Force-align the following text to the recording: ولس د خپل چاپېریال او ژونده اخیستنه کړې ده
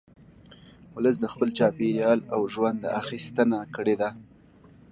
ولس 0.95 1.17
د 1.21 1.25
خپل 1.33 1.47
چاپېریال 1.57 2.19
او 2.33 2.41
ژونده 2.53 2.89
اخیستنه 3.01 3.59
کړې 3.75 3.95
ده 4.01 4.09